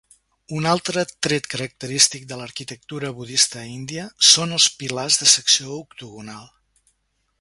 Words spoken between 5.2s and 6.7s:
de secció octogonal.